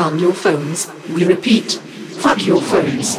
down 0.00 0.18
your 0.18 0.32
phones. 0.32 0.90
We 1.10 1.26
repeat, 1.26 1.72
fuck 2.22 2.46
your 2.46 2.62
phones. 2.62 3.18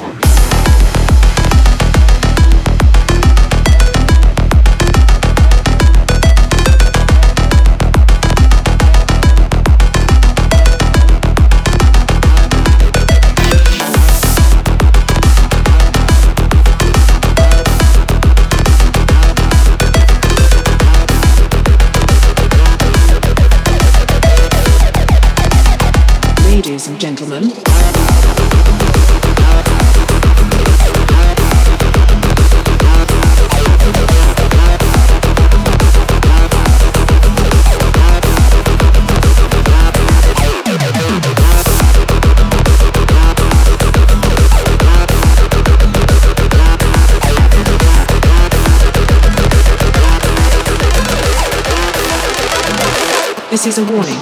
This 53.52 53.68
is 53.68 53.78
a 53.80 53.84
warning. 53.84 54.20